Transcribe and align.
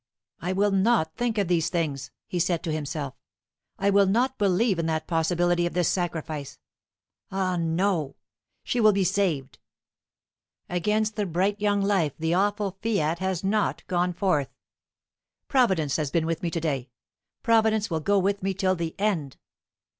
"I 0.39 0.51
will 0.51 0.71
not 0.71 1.13
think 1.15 1.37
of 1.37 1.47
these 1.47 1.69
things," 1.69 2.09
he 2.25 2.39
said 2.39 2.63
to 2.63 2.71
himself; 2.73 3.13
"I 3.77 3.91
will 3.91 4.07
not 4.07 4.39
believe 4.39 4.79
in 4.79 4.87
that 4.87 5.05
possibility 5.05 5.67
of 5.67 5.73
this 5.75 5.89
sacrifice. 5.89 6.57
Ah, 7.31 7.55
no! 7.55 8.15
she 8.63 8.79
will 8.81 8.93
be 8.93 9.03
saved. 9.03 9.59
Against 10.67 11.17
the 11.17 11.27
bright 11.27 11.61
young 11.61 11.81
life 11.83 12.13
the 12.17 12.33
awful 12.33 12.79
fiat 12.81 13.19
has 13.19 13.43
not 13.43 13.85
gone 13.85 14.11
forth. 14.11 14.49
Providence 15.47 15.97
has 15.97 16.09
been 16.09 16.25
with 16.25 16.41
me 16.41 16.49
to 16.49 16.59
day. 16.59 16.89
Providence 17.43 17.91
will 17.91 17.99
go 17.99 18.17
with 18.17 18.41
me 18.41 18.55
till 18.55 18.73
the 18.75 18.95
end." 18.99 19.37